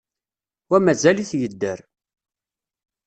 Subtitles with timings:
[0.69, 1.79] Wa mazal-t yedder.